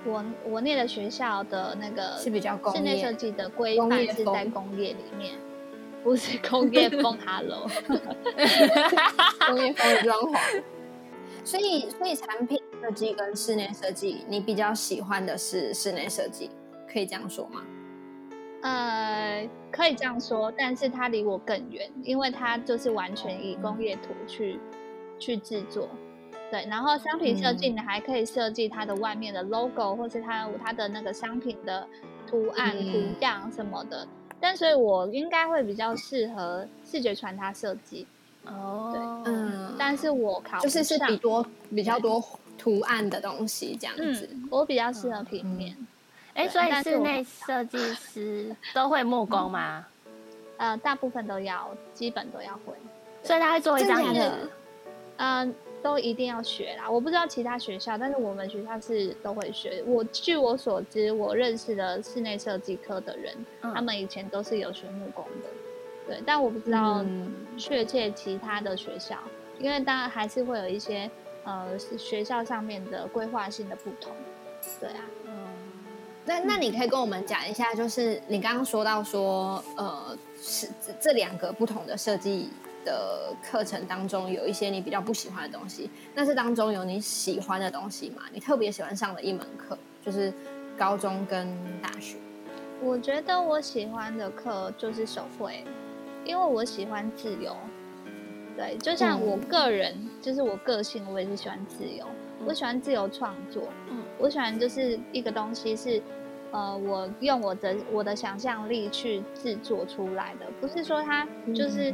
[0.05, 5.37] 我我念的学校的那个是比较室内设计的规范是在工业里面，
[6.03, 7.67] 不是工业 风 Hello，
[9.47, 10.61] 工业风的装潢。
[11.43, 16.49] 所以所以产品设计跟室内设计，你比较喜欢的是室内设计，
[16.91, 17.63] 可以这样说吗？
[18.61, 24.59] 呃，可以这样说，但是它离我更远，因为它就是完全以工业图去
[25.17, 25.89] 去制作，
[26.51, 26.67] 对。
[26.69, 31.87] 然后商品设计，你还可以设计它的外面的 logo，或是它它的那个商品的
[32.27, 34.07] 图案、图样什么的。
[34.39, 38.05] 但所以，我应该会比较适合视觉传达设计。
[38.45, 38.91] 哦，
[39.25, 39.75] 对，嗯。
[39.79, 42.23] 但是我考就是是比多比较多
[42.57, 45.75] 图案的东西这样子，我比较适合平面。
[46.33, 49.85] 哎，所以室内设计师 都会木工吗？
[50.57, 52.73] 呃，大部分都要，基本都要会。
[53.23, 54.31] 所以他会做一张椅子，
[55.17, 56.89] 嗯，都一定要学啦。
[56.89, 59.83] 我不知道其他学校，但是我们学校是都会学。
[59.85, 65.49] 我据我所知，我认识的室内设计科的人，他们以前都是有学木工的。
[66.07, 67.05] 对，但我不知道
[67.57, 69.17] 确切其他的学校，
[69.59, 71.09] 因为当然还是会有一些
[71.43, 74.11] 呃学校上面的规划性的不同。
[74.79, 75.03] 对啊。
[76.23, 82.47] 那那你可以跟我们讲一下，就是你刚刚说到说，呃，是这两个不同的设计
[82.83, 85.89] 的课程当中，有一些你比较不喜欢的东西。
[86.13, 88.23] 但是当中有你喜欢的东西嘛？
[88.33, 90.33] 你特别喜欢上的一门课，就是
[90.77, 91.47] 高中跟
[91.81, 92.17] 大学。
[92.81, 95.63] 我觉得我喜欢的课就是手绘，
[96.25, 97.55] 因为我喜欢自由。
[98.57, 102.05] 对，就像我个人，就是我个性，我也是喜欢自由。
[102.45, 103.63] 我喜欢自由创作。
[103.89, 104.03] 嗯。
[104.17, 106.01] 我喜欢就是一个东西是，
[106.51, 111.93] 呃，我用我的我的想象力去制作出来的，不是说它就是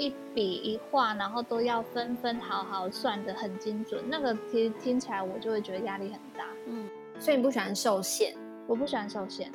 [0.00, 4.02] 一笔一画，然后都要分分好好算的很精准。
[4.08, 6.46] 那个其实听起来我就会觉得压力很大。
[6.66, 8.34] 嗯，所以你不喜欢受限？
[8.66, 9.52] 我不喜欢受限。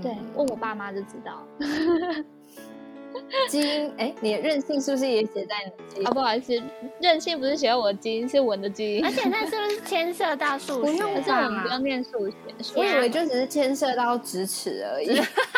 [0.00, 1.44] 对，问我爸妈就知道。
[3.48, 6.06] 基因哎，你的任性是不是也写在你基因？
[6.06, 6.52] 啊，不好意思，
[7.00, 9.04] 任性不是写在我的基因，是我的基因。
[9.04, 10.92] 而且那是不是牵涉到数学？
[10.92, 12.36] 不是我们不用念数学，
[12.74, 15.08] 我以为就只是牵涉到直尺而已。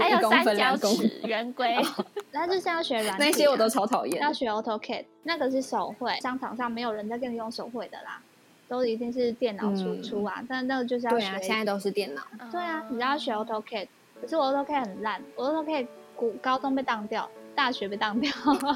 [0.00, 1.76] 还有三角尺、圆规，
[2.32, 3.18] 那就是要学软。
[3.18, 4.20] 那些我都超讨厌。
[4.20, 8.20] 要学 AutoCAD，那个是手绘，商场上没有人在跟你用手绘的啦，
[8.68, 10.42] 都一定是电脑输出啊。
[10.48, 12.22] 但那个就是要学，现在都是电脑。
[12.50, 13.88] 对啊，你要学 AutoCAD，
[14.20, 15.86] 可是我 AutoCAD 很烂，我 AutoCAD。
[16.18, 18.28] 古高中被当掉，大学被当掉。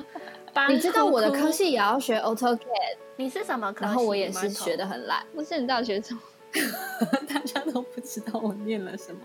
[0.71, 2.59] 你知道我的科系也要学 AutoCAD，
[3.17, 3.85] 你是什么科系？
[3.85, 5.27] 然后我也是学的很烂。
[5.35, 6.21] 不是你知道学什么？
[7.29, 9.23] 大家都不知道我念了什么。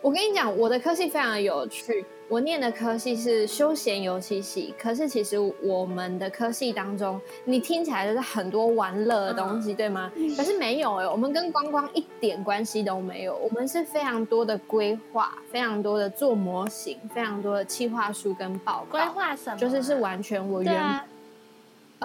[0.00, 2.04] 我跟你讲，我的科系非常有趣。
[2.28, 10.10] 我念的科系是休闲游戏系，可是其实我们的科系当中，你听起来就是很多玩乐的东西，对吗？
[10.34, 13.36] 可是没有哎，我们跟观光一点关系都没有。
[13.36, 18.98] 我们是非常多的规划，非常多的做模型，非常多的企划书跟报告。
[18.98, 19.56] 规划什么？
[19.58, 21.00] 就是是完全我原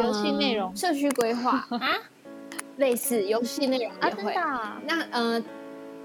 [0.02, 1.96] 游戏内容、社区规划啊，
[2.76, 4.36] 类似游戏内容也会。
[4.86, 5.44] 那嗯。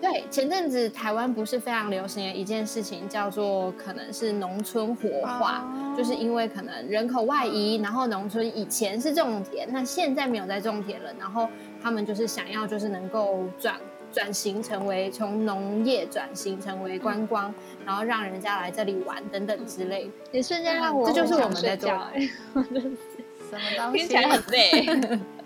[0.02, 5.64] 对，前阵子台湾不是非常流行的一件事情，叫做可能是农村活化，
[5.96, 11.48] 就是因为可能人口外移，然后农村以前是种田，那现在没有在种田了，然后
[11.80, 13.76] 他们就是想要就是能够转
[14.12, 17.54] 转型成为从农业转型成为观光，
[17.86, 20.10] 然后让人家来这里玩等等之类。
[20.32, 21.88] 也瞬间让我这就是我们在做，
[22.52, 23.98] 什么东西？
[23.98, 25.18] 听起来很累。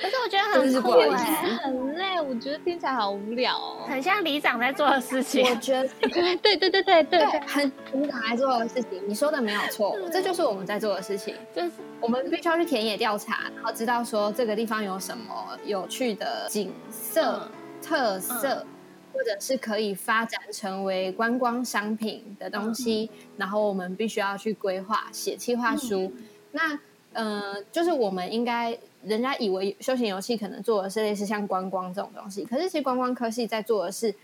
[0.00, 5.44] 可是我觉得很酷哎，很累，我觉得听起来好无聊哦，很像里长在做的事情。
[5.46, 5.86] 我觉得
[6.38, 17.46] 对对对对对，很里长在做的事情，你说的没有错，这就是我们在做的事情，就是我们必须要去田野调查，然后知道说这个地方有什么有趣的景色
[17.82, 18.64] 特色，
[19.12, 26.10] 或者是可以发展成为观光商品的东西，然后我们必须要去规划写计划书。
[26.52, 26.78] 那
[27.12, 28.78] 呃，就是我们应该。
[29.02, 34.14] 人家以为休闲游戏可能做的是类似像观光这种东西，可是其实观光科系在做的是，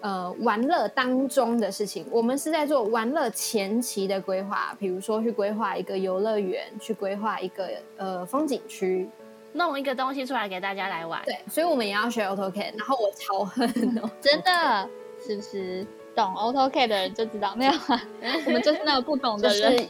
[0.00, 2.06] 呃，玩乐当中的事情。
[2.10, 9.08] 我们是在做玩乐前期的规划，比如说去规划一个游乐园，去规划一个呃风景区，
[9.52, 11.22] 弄一个东西出来给大家来玩。
[11.24, 12.76] 对，所以我们也要学 AutoCAD。
[12.76, 13.66] 然后我超恨
[14.02, 14.88] 哦，真的
[15.26, 15.86] 是不是？
[16.14, 18.02] 懂 AutoCAD 的人就知道没有啊，
[18.44, 19.88] 我们就是那个不懂的人。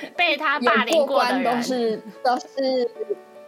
[0.16, 2.90] 被他霸凌过的人都是 都是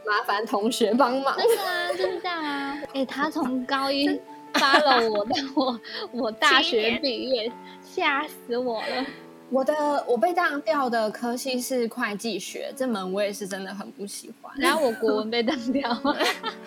[0.06, 1.36] 麻烦同学帮忙。
[1.36, 2.78] 真的啊，就是这样啊。
[2.94, 4.20] 哎，他从高一
[4.54, 5.80] 发了我到我
[6.12, 9.06] 我大学毕业，吓死我了。
[9.48, 14.52] 我的我被当掉的科系是会计学，这门我也是真的很不喜欢。
[14.58, 15.88] 然后我国文被当掉，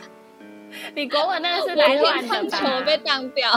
[0.96, 2.76] 你国文那个是来乱的吧？
[2.78, 3.52] 我被当掉。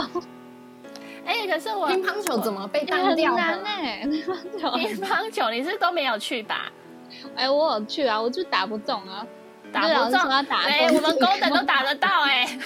[1.25, 3.63] 哎，可是我乒乓球怎么被当掉呢？
[4.03, 6.71] 乒乓球，乒乓球你是都没有去吧？
[7.35, 9.25] 哎，我有去啊，我就打不中啊，
[9.71, 10.63] 打不中啊打。
[10.63, 12.59] 哎，我们高等都打得到哎。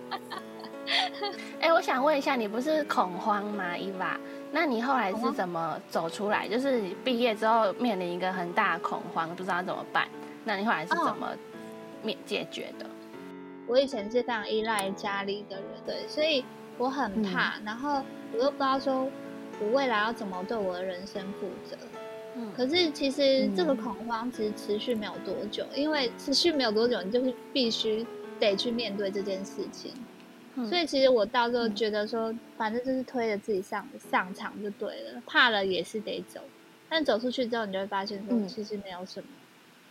[1.60, 4.18] 哎，我想问一下，你不是恐慌吗，伊娃？
[4.50, 6.48] 那你后来是怎么走出来？
[6.48, 10.06] 就是你毕业之后面临一个很大的恐慌，不知道怎么办。
[10.44, 11.28] 那你后来是怎么
[12.02, 12.86] 面解决的？
[13.66, 16.44] 我以前是非常依赖家里的人，对，所以。
[16.78, 19.08] 我很怕，然后我又不知道说，
[19.60, 21.76] 我未来要怎么对我的人生负责。
[22.34, 28.06] 嗯，可是其实这个恐慌其实持续没有多久，因为持续没有多久，你就是必须
[28.40, 29.92] 得去面对这件事情。
[30.68, 36.40] 所以其实我到时候觉得说，反正就是推着自己上上场就对了，怕了也是得走。
[36.90, 39.26] 但走出去之后，你就会发现说，其实没有什么，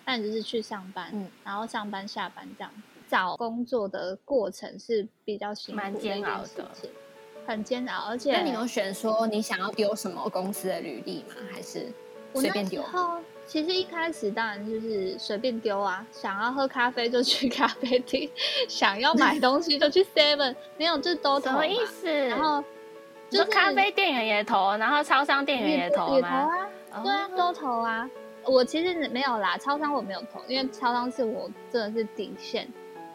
[0.06, 1.12] 但只是去上班，
[1.44, 2.72] 然后上班下班这样。
[3.12, 6.66] 找工作的过程是比较辛苦、蛮煎熬的，
[7.46, 8.06] 很煎熬。
[8.08, 11.36] 而且，那你有选说你想要丢什么公司的履历吗？
[11.52, 11.92] 还是
[12.34, 12.82] 随便丢？
[13.46, 18.32] 其实一开始当然就是随便丢啊，想要喝咖啡就去 咖啡厅，
[18.70, 21.50] 想要买东西就去 Seven，没有就都投。
[21.50, 22.08] 什么意思？
[22.30, 22.64] 然后
[23.30, 26.30] 就是咖啡店员也投，然后超商店员也投吗？
[26.92, 28.10] 啊，对啊，都投啊。
[28.46, 32.66] 我其实没有啦，超商我没有投，因为超商是我真的是底线。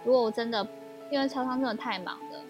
[0.06, 0.66] 如果我真的，
[1.10, 2.40] 因为超商真的太忙了，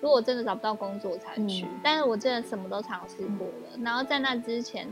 [0.00, 1.66] 如果我真的找不到工作才去。
[1.82, 3.82] 但是我真的什么都尝试过了。
[3.82, 4.86] 然后在那之前，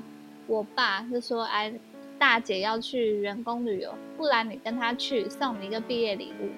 [0.47, 1.73] 我爸就说：“哎，
[2.19, 6.49] 大姐要去员工旅游，不然你跟他去，送你一个毕业礼物。”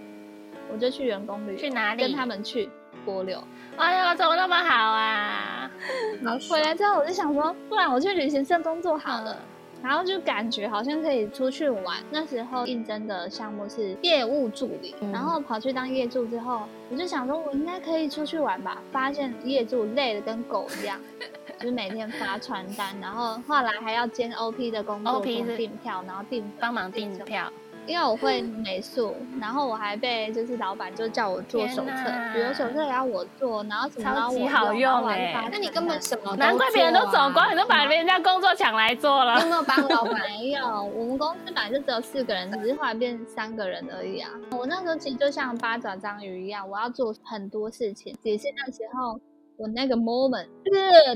[0.71, 2.03] 我就去员工旅游，去哪里？
[2.03, 2.69] 跟他们去
[3.05, 3.43] 波流。
[3.77, 5.71] 哎呀，怎么那么好啊！
[6.51, 9.37] 回来之后我就想说，不然我去旅行社工作好了。
[9.83, 11.97] 然后就感觉好像可以出去玩。
[12.11, 18.83] 那时候应征的项目是业务助理，然后跑去当业助之后，我就想说，我应该可以出去玩吧。
[18.91, 20.99] 发现业助累的跟狗一样，
[21.59, 27.53] 就是每天发传单，然后后来还要兼 OP 的工作，订票，然后订帮忙订票。
[27.89, 39.41] 因为我会美术，然后我还被就是老板就叫我做手册，比如手册也要我做，然后什么超级好用哎，那你根本什么难怪别人都走光，你都把别人家工作抢来做了。
[39.41, 40.21] 有没有帮老板？
[40.29, 44.31] 没有，我们公司本来就只有四个人，只是后来变三个人而已啊。
[44.51, 49.19] 我那时候其实就像八爪章鱼一样，我要做很多事情，只是那时候
[49.57, 50.47] 我那个 moment，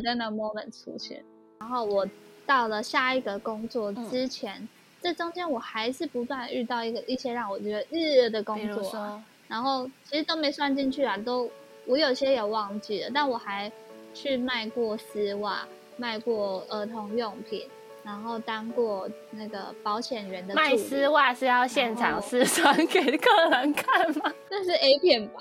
[0.02, 1.22] 真的 moment 出现。
[1.61, 2.06] 然后我
[2.46, 4.68] 到了下一个工作之前，
[5.02, 11.50] 这中间我还是不断遇到一个一些让我觉得日的工作，然后其实都没算进去啊，都
[11.86, 13.70] 我有些也忘记了，但我还
[14.14, 17.64] 去卖过丝袜，卖过儿童用品。
[18.04, 24.32] 然后当过那个保险员的卖丝袜是要现场试穿给客人看吗？
[24.50, 25.34] 那是 A 片吧？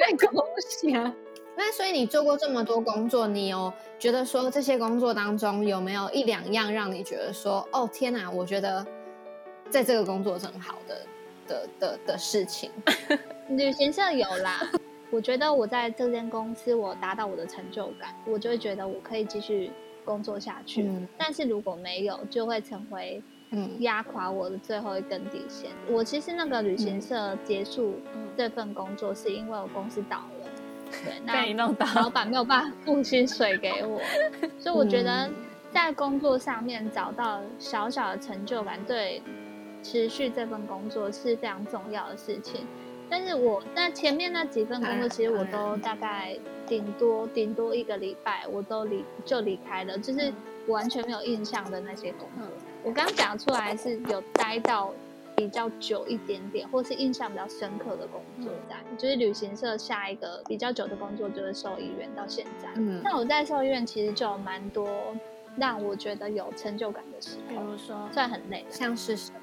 [0.00, 1.14] 在恭喜啊！
[1.56, 8.84] 那所以你做过这么多工作，你有觉得说这些工作当中有没有一两样让你觉得说哦天哪，我觉得
[9.70, 11.06] 在这个工作很好的
[11.46, 12.70] 的的的事情？
[13.50, 14.60] 旅行社有啦，
[15.10, 19.70] 我觉得我在这间公司我达到我的成就感，我就会觉得我可以继续。
[20.04, 23.76] 工作下去，但是如果没有，就会成为嗯。
[23.82, 25.70] 压垮我的最后一根底线。
[25.86, 27.92] 我其实那个旅行社结束
[28.34, 30.48] 这份工作，是因为我公司倒了，
[31.26, 34.00] 对，那老板没有办法付薪水给我，
[34.58, 35.30] 所以我觉得
[35.70, 39.22] 在工作上面找到小小的成就感，对
[39.90, 42.66] 持续这份工作是非常重要的事情。
[43.08, 50.30] 但是我那前面那几份工作，其实我都大概顶多顶多一个礼拜，我都离就离开了，就是
[50.66, 52.46] 完全没有印象的那些工作。
[52.84, 54.92] 我刚讲出来是有待到
[55.34, 62.68] 比较久一点点，或是印象比较深刻的工作，在就是旅行社下一个比较久的工作就是兽医院，到现在。
[62.76, 64.86] 嗯，那我在兽医院其实就有蛮多
[65.56, 69.38] 让我觉得有成就感的时候，比如说虽然很累，像是什么？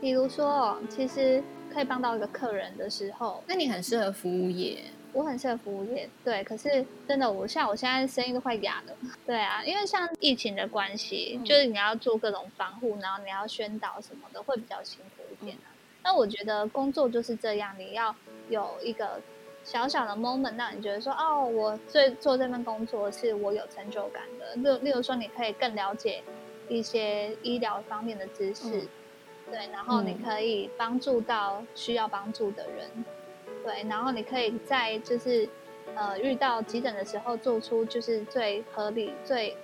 [0.00, 1.42] 比如说，其实。
[1.68, 4.78] 可以帮到一个客人的时候，那你很适合服务业。
[5.12, 6.42] 我很适合服务业，对。
[6.42, 8.96] 可是真的，我像我现在声音都快哑了。
[9.26, 15.68] 对啊，因为像疫情的关系，就是你要做各种防护，然后你要宣导什么的，会比较辛苦一点啊。
[16.02, 18.14] 那我觉得工作就是这样，你要
[18.48, 19.20] 有一个
[19.62, 24.54] 小小的 moment，让你觉得说，哦，我最做这份工作是我有成就感的。
[24.56, 26.22] 例例如说，你可以更了解
[26.70, 28.88] 一些医疗方面的知识。
[29.50, 33.04] 对，然后你可以帮助到需要帮助的人，
[33.62, 35.48] 对，然后你可以在就是
[35.94, 39.56] 呃遇到急诊的时候做出就是最合理、最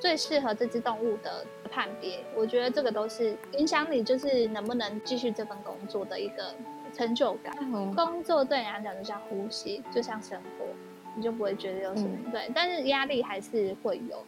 [0.00, 2.20] 最适合这只动物的判别。
[2.34, 6.54] 我觉得这个都是影响你就是能不能继续这份工作的一个
[6.94, 7.54] 成就感。
[7.94, 10.64] 工作对你来讲就像呼吸，就像生活，
[11.14, 14.24] 你就不会觉得有什么对，但是压力还是会有，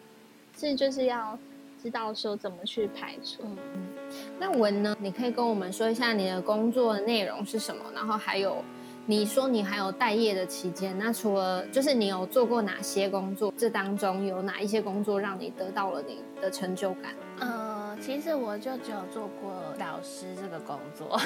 [0.56, 1.38] 是就是要
[1.86, 3.42] 知道说怎么去排除。
[3.44, 3.86] 嗯
[4.40, 4.96] 那文呢？
[4.98, 7.84] 你可以跟我们说一下你的工作的内容是什么？
[7.94, 8.56] 然后还有，
[9.06, 13.52] 你说你还有待业的期间，那除了就是你有做过哪些工作？
[13.56, 17.14] 这当中有哪一些工作让你得到了你的成就感？
[17.38, 21.20] 呃，其实我就只有做过导师这个工作。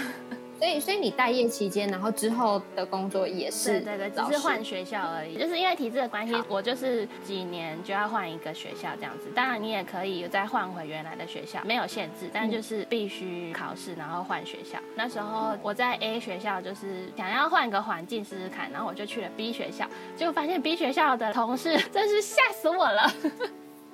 [0.60, 5.38] 所以，所以你待业期间，然后之后的工作也是对对，只是换学校而已。
[5.38, 9.28] 就是因为体制的关系，我就是几年就要换一个学校这样子。
[9.34, 14.78] 当然，你也可以再换回原来的学校，没有限制，但就是必须考试，然后换学校。
[14.94, 23.10] 那时候我在 A 学校，就是想要换个环境试试看，然后我就去了 B 学校，结果发现 B 学校的同事 真是吓死我了。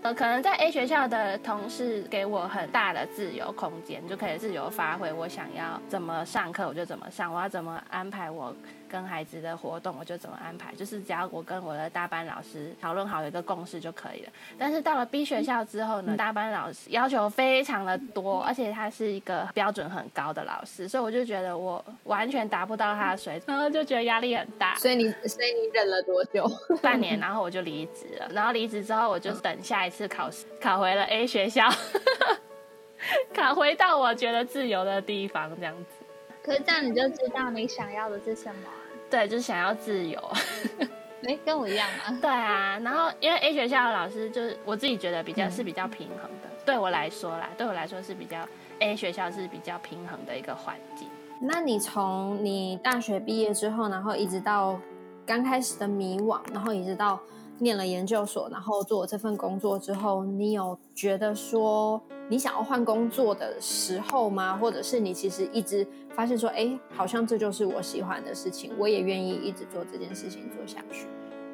[0.02, 5.12] 呃，可能在 A 学校的同事给我很大的自由空间，就可以自由发挥。
[5.12, 8.54] 我想要怎么上课，我就怎么上；我要怎么安排我。
[8.88, 14.32] 跟孩子的活动，我就怎么安排，就是只要我跟我的大班老师讨论好有一个共识就可以了。
[14.58, 24.74] 但是到了 B 学校之后呢，大班老师要求非常的多，而且他是一个标准很高的老师，所以我就觉得我完全达不到他的水准，然后就觉得压力很大。
[24.76, 26.48] 所以你，所以你忍了多久？
[26.82, 28.28] 半年，然后我就离职了。
[28.32, 31.68] 然后离职之后，我就等下一次考试，考回了 A 学校，
[33.34, 35.95] 考回到我觉得自由的地方，这样子。
[36.46, 38.62] 可是这样你就知道你想要的是什么。
[39.10, 40.18] 对，就是想要自由。
[41.26, 42.16] 哎，跟我一样吗？
[42.22, 48.46] 对啊，然后因为 A 学校的老师就是我自己觉得比较是比较平衡的，对我来说啦，对我来说是比较
[48.78, 51.08] A 学校是比较平衡的一个环境。
[51.40, 54.80] 那你从你大学毕业之后，然后一直到
[55.26, 57.20] 刚开始的迷惘，然后一直到
[57.58, 62.00] 念了研究所，然后做这份工作之后，你有觉得说？
[62.28, 64.56] 你想要换工作的时候吗？
[64.56, 71.06] 或者是你其实一直发现说，哎，好像这就是我喜欢的事情，我也愿意一直做这件事情做下去。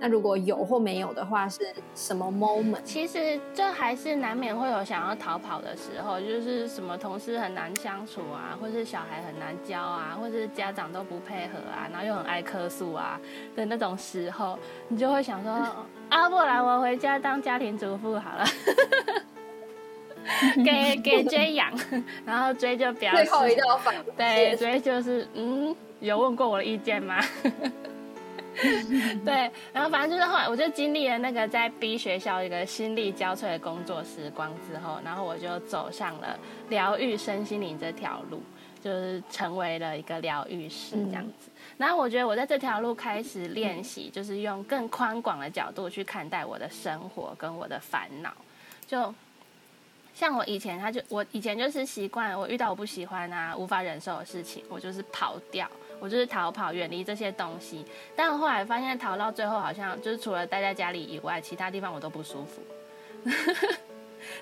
[0.02, 1.60] 那如果有或没有的话，是
[1.94, 2.82] 什么 moment？
[2.82, 13.16] 其实这还是难免会有想要逃跑的时候，就是什么同事很难相处啊，或是小孩很难教啊，或是家长都不配合啊，然后又很爱客诉啊
[13.54, 15.52] 的那种时候，你就会想说，
[16.08, 18.44] 啊，不然我回家当家庭主妇好了。
[20.64, 21.72] 给 给追养，
[22.26, 23.30] 然后追就表示
[24.16, 27.22] 对追就是嗯，有问过我的意见吗？
[29.24, 36.38] 对，然后反正就是后来我就经历了那个在 B 学校一个心力交瘁的工作时光之后，然后我就走上了
[36.68, 38.42] 疗愈身心灵这条路，
[38.82, 41.50] 就是成为了一个疗愈师这样子。
[41.78, 48.32] 然后我觉得我在这条路开始练习，就是用更宽广的角度去看待我的生活跟我的烦恼。
[48.86, 49.12] 就
[50.14, 55.68] 像我以前，他就我以前就是习惯，我遇到我不喜欢啊、无法忍受的事情，我就是跑掉。
[56.02, 57.84] 我就是逃跑，远离这些东西。
[58.16, 62.60] 但后来发现，逃到最后好像就是除了待在家里以外，其他地方我都不舒服，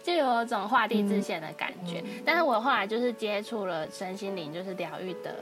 [0.02, 2.02] 就有种画地自限的感觉。
[2.24, 5.36] 但是我后来就是接触了身心灵，就是疗愈的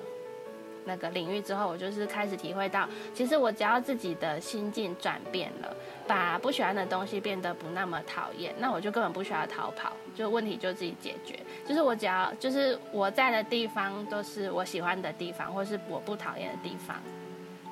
[0.88, 5.72] 那个领域之后，我就是开始体会到，其实我只要自己的心境转变了。
[6.08, 11.38] 把不喜欢的东西变得不那么讨厌，那我就根本不需要逃跑，就问题就自己解决。
[11.68, 16.96] 就是我只要就是我在的地方都是我喜欢的地方，或是我不讨厌的地方，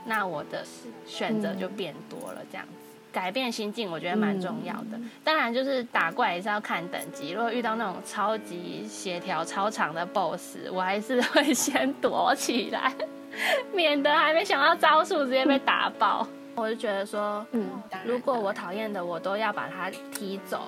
[0.04, 0.62] 那我的
[1.06, 2.44] 选择就变多了。
[2.52, 2.86] 这样子
[3.16, 5.00] 改变心境，我觉得蛮重要的。
[5.24, 7.30] 当然，就是打怪也是要看等级。
[7.30, 12.92] 如果遇到那种超级协调、超长的 BOSS，我还是会先躲起来，
[13.72, 16.28] 免得还没想到招数直接被打爆。
[16.56, 20.60] 我就觉得说，嗯，如果我讨厌的我都要把他踢走，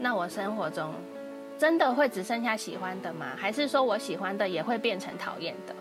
[0.00, 0.92] 那我生活中
[1.56, 3.26] 真的会只剩下喜欢的吗？
[3.36, 5.74] 还是说我喜欢的也会变成讨厌的？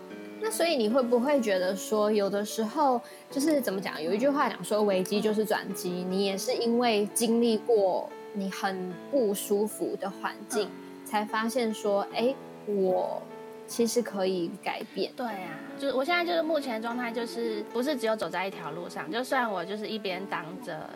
[0.44, 4.02] 那所以你会不会觉得说，有的时候就是怎么讲？
[4.04, 5.90] 有一句话讲说，危机就是转机。
[5.90, 10.70] 你也是因为经历过你很不舒服的环境，
[11.06, 12.36] 才发现说，哎，
[12.68, 13.22] 我。
[13.66, 19.10] 其实可以改变，对啊，就是我现在就是目前状态，就是不是只有走在一条路上。
[19.10, 20.88] 就算我就是一边当着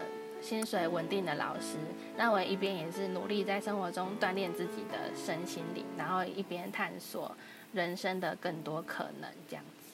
[0.41, 1.78] 薪水稳定的老师，
[2.18, 7.36] 那我一边也是努力在生活中锻炼自己的身心灵，然后一边探索
[7.78, 9.93] 人生的更多可能，这样子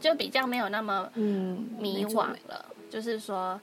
[0.00, 2.64] 就比较没有那么嗯迷惘了。
[2.88, 3.60] 就是说，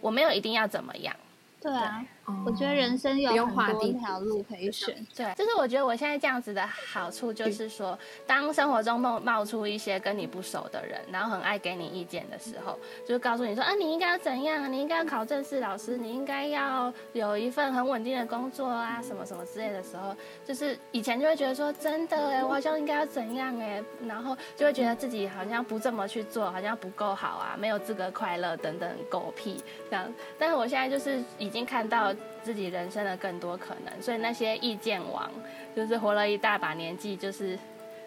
[0.00, 1.14] 我没有一定要怎么样。
[1.60, 2.04] 对啊。
[2.44, 7.96] 我觉得人生有很多条路可以选，对，就是我觉得我现在这样子的好处，就是说，
[8.26, 20.12] 当生活中冒冒出一些跟你不熟的人，然后很爱给你意见的时候，就告诉你说，啊，你应该要怎样，你应该要考正式老师，你应该要有一份很稳定的工作啊，什么什么之类的时候，
[20.44, 32.15] 就是以前就会觉得说，真的哎，我好像应该要怎样哎，然后就会觉得自己好像不这么去做，好像不够好啊，没有资格快乐等等狗屁这样，但是我现在就是已经看到。
[32.42, 35.30] 自己人生的更多可能，所以那些意见王
[35.74, 37.58] 就是活了一大把年纪，就是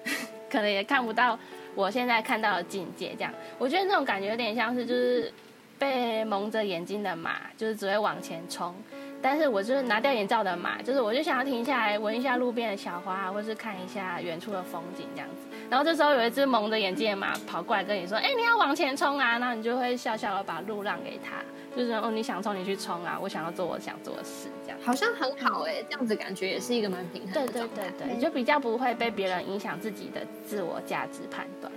[0.49, 1.37] 可能也看不到
[1.75, 3.13] 我现在看到的境界。
[3.15, 5.31] 这样，我觉得那种感觉有点像是就是
[5.77, 8.73] 被蒙着眼睛的马，就是只会往前冲。
[9.21, 15.57] 但是我就是拿掉眼罩的马，就是我就想要停下来闻一下路边的小花，或是看一下远处的风景这样子。
[15.69, 21.37] 然后这时候有一只蒙着眼睛的马跑过来跟你说：“哎，你要往前冲啊！”然后你就会笑笑的把路让给他。
[21.75, 23.17] 就是哦，你想冲你去冲啊！
[23.21, 27.31] 我想要做我想做的事，这样好像很好哎，这样子感觉也是一个蛮平衡。
[27.31, 31.71] 对对对对，就比较不会被别人影响自己的自我价值判断，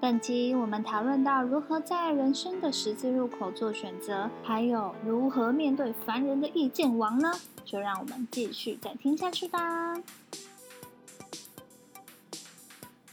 [0.00, 7.30] 本集我们讨论到如何在人生的十字路口做选择，还有如何面对凡人的意见王呢？
[7.66, 9.94] 就让我们继续再听下去吧。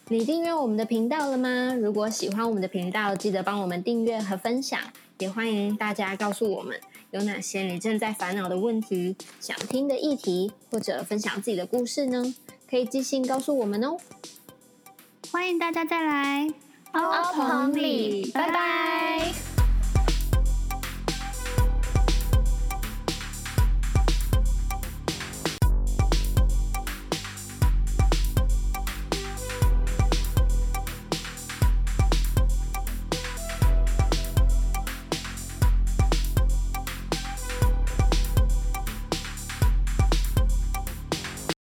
[0.07, 1.75] 你订阅我们的频道了吗？
[1.75, 4.79] 如果喜欢我们的频道，记得帮我们订阅和分享。
[5.19, 6.79] 也欢迎大家告诉我们
[7.11, 12.33] 有哪些你正在烦恼的问题、想听的议题，或者分享自己的故事呢？
[12.69, 13.97] 可以寄信告诉我们哦。
[15.29, 16.47] 欢迎大家再来，
[16.97, 19.56] 欧鹏里，拜拜。